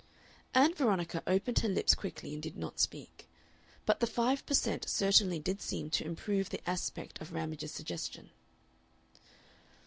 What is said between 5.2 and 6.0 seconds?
did seem